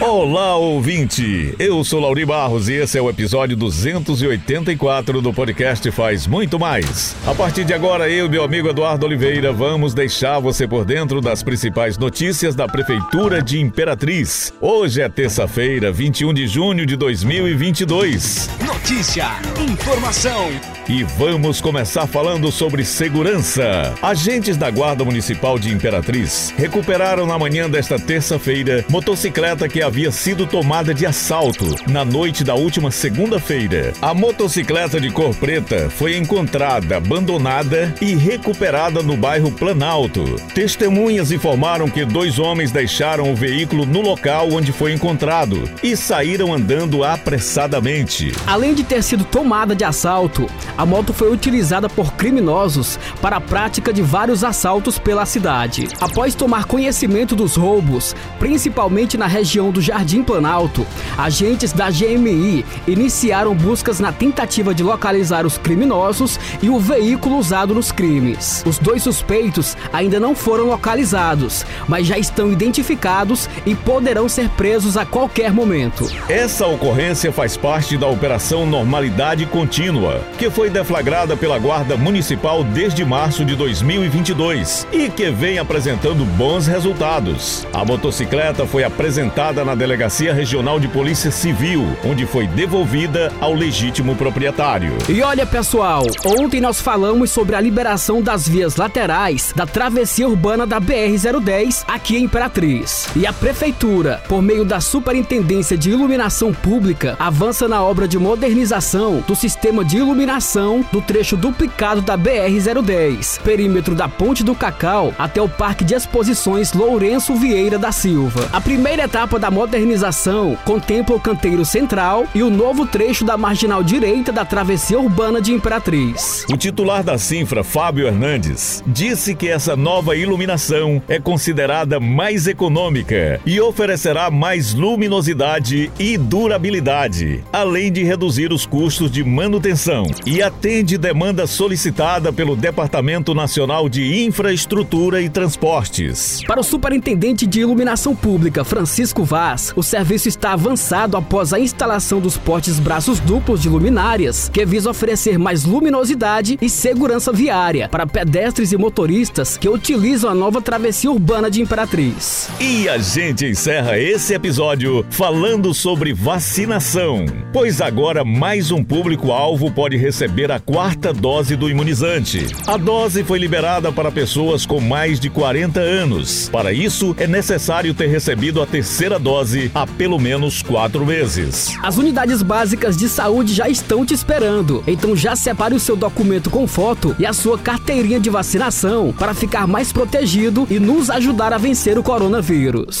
[0.00, 1.54] Olá, ouvinte!
[1.58, 7.14] Eu sou Lauri Barros e esse é o episódio 284 do podcast Faz Muito Mais.
[7.26, 11.20] A partir de agora, eu e meu amigo Eduardo Oliveira vamos deixar você por dentro
[11.20, 14.54] das principais notícias da Prefeitura de Imperatriz.
[14.58, 18.48] Hoje é terça-feira, 21 de junho de 2022.
[18.64, 19.26] Notícia,
[19.60, 20.48] informação.
[20.88, 23.94] E vamos começar falando sobre segurança.
[24.02, 30.46] Agentes da Guarda Municipal de Imperatriz recuperaram na manhã desta terça-feira motocicleta que havia sido
[30.46, 33.92] tomada de assalto na noite da última segunda-feira.
[34.00, 40.36] A motocicleta de cor preta foi encontrada abandonada e recuperada no bairro Planalto.
[40.54, 46.54] Testemunhas informaram que dois homens deixaram o veículo no local onde foi encontrado e saíram
[46.54, 48.32] andando apressadamente.
[48.46, 50.46] Além de ter sido tomada de assalto,
[50.78, 55.88] a moto foi utilizada por criminosos para a prática de vários assaltos pela cidade.
[56.00, 63.54] Após tomar conhecimento dos roubos, principalmente na região do Jardim Planalto, agentes da GMI iniciaram
[63.54, 68.62] buscas na tentativa de localizar os criminosos e o veículo usado nos crimes.
[68.66, 74.96] Os dois suspeitos ainda não foram localizados, mas já estão identificados e poderão ser presos
[74.96, 76.10] a qualquer momento.
[76.28, 83.04] Essa ocorrência faz parte da Operação Normalidade Contínua, que foi deflagrada pela Guarda Municipal desde
[83.04, 87.66] março de 2022 e que vem apresentando bons resultados.
[87.72, 94.16] A motocicleta foi apresentada na Delegacia Regional de Polícia Civil, onde foi devolvida ao legítimo
[94.16, 94.96] proprietário.
[95.08, 100.66] E olha, pessoal, ontem nós falamos sobre a liberação das vias laterais da travessia urbana
[100.66, 103.08] da BR-010 aqui em Imperatriz.
[103.16, 109.24] E a prefeitura, por meio da Superintendência de Iluminação Pública, avança na obra de modernização
[109.26, 115.42] do sistema de iluminação do trecho duplicado da BR-010, perímetro da Ponte do Cacau até
[115.42, 118.48] o Parque de Exposições Lourenço Vieira da Silva.
[118.52, 123.82] A primeira etapa da modernização contempla o canteiro central e o novo trecho da marginal
[123.82, 126.44] direita da travessia urbana de Imperatriz.
[126.50, 133.40] O titular da Sinfra, Fábio Hernandes, disse que essa nova iluminação é considerada mais econômica
[133.44, 140.96] e oferecerá mais luminosidade e durabilidade, além de reduzir os custos de manutenção e atende
[140.96, 146.42] demanda solicitada pelo Departamento Nacional de Infraestrutura e Transportes.
[146.46, 149.39] Para o superintendente de iluminação pública, Francisco Vaz,
[149.74, 154.90] o serviço está avançado após a instalação dos postes braços duplos de luminárias, que visa
[154.90, 161.10] oferecer mais luminosidade e segurança viária para pedestres e motoristas que utilizam a nova travessia
[161.10, 162.50] urbana de Imperatriz.
[162.60, 169.96] E a gente encerra esse episódio falando sobre vacinação, pois agora mais um público-alvo pode
[169.96, 172.46] receber a quarta dose do imunizante.
[172.66, 176.50] A dose foi liberada para pessoas com mais de 40 anos.
[176.50, 179.29] Para isso, é necessário ter recebido a terceira dose
[179.72, 181.78] há pelo menos quatro meses.
[181.84, 186.50] As unidades básicas de saúde já estão te esperando, então já separe o seu documento
[186.50, 191.52] com foto e a sua carteirinha de vacinação para ficar mais protegido e nos ajudar
[191.52, 193.00] a vencer o coronavírus.